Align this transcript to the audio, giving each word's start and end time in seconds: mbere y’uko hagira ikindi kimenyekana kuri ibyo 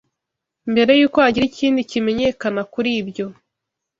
mbere 0.71 0.91
y’uko 0.99 1.17
hagira 1.23 1.45
ikindi 1.51 1.81
kimenyekana 1.89 2.61
kuri 2.73 2.89
ibyo 3.01 3.25